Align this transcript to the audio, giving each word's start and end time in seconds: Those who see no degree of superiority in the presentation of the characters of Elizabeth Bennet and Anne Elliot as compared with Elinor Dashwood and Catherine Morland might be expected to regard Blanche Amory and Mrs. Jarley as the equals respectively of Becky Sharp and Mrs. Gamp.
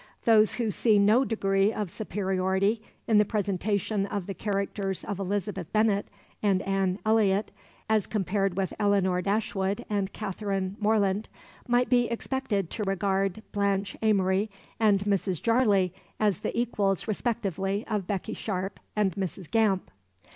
Those 0.25 0.55
who 0.55 0.71
see 0.71 0.97
no 0.97 1.23
degree 1.23 1.71
of 1.71 1.91
superiority 1.91 2.81
in 3.07 3.19
the 3.19 3.23
presentation 3.23 4.07
of 4.07 4.25
the 4.25 4.33
characters 4.33 5.03
of 5.03 5.19
Elizabeth 5.19 5.71
Bennet 5.71 6.07
and 6.41 6.63
Anne 6.63 6.97
Elliot 7.05 7.51
as 7.87 8.07
compared 8.07 8.57
with 8.57 8.73
Elinor 8.79 9.21
Dashwood 9.21 9.85
and 9.91 10.11
Catherine 10.11 10.75
Morland 10.79 11.29
might 11.67 11.87
be 11.87 12.09
expected 12.09 12.71
to 12.71 12.83
regard 12.87 13.43
Blanche 13.51 13.95
Amory 14.01 14.49
and 14.79 15.01
Mrs. 15.01 15.39
Jarley 15.39 15.93
as 16.19 16.39
the 16.39 16.59
equals 16.59 17.07
respectively 17.07 17.85
of 17.85 18.07
Becky 18.07 18.33
Sharp 18.33 18.79
and 18.95 19.13
Mrs. 19.15 19.51
Gamp. 19.51 19.91